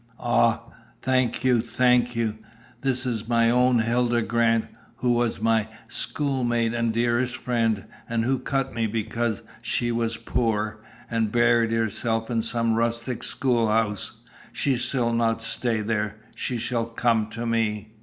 "Ah! 0.19 0.61
Thank 1.03 1.43
you, 1.43 1.61
thank 1.61 2.15
you. 2.15 2.39
This 2.81 3.05
is 3.05 3.27
my 3.29 3.51
own 3.51 3.77
Hilda 3.77 4.23
Grant, 4.23 4.65
who 4.95 5.11
was 5.11 5.39
my 5.39 5.67
schoolmate 5.87 6.73
and 6.73 6.91
dearest 6.91 7.37
friend, 7.37 7.85
and 8.09 8.25
who 8.25 8.39
cut 8.39 8.73
me 8.73 8.87
because 8.87 9.43
she 9.61 9.91
was 9.91 10.17
poor, 10.17 10.83
and 11.07 11.31
buried 11.31 11.71
herself 11.71 12.31
in 12.31 12.41
some 12.41 12.73
rustic 12.73 13.21
school 13.21 13.67
house. 13.67 14.13
She 14.51 14.75
shall 14.75 15.13
not 15.13 15.39
stay 15.43 15.81
there. 15.81 16.15
She 16.33 16.57
shall 16.57 16.85
come 16.85 17.27
to 17.29 17.45
me." 17.45 17.91